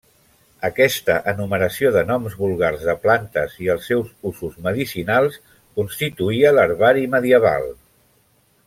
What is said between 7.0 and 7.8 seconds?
medieval.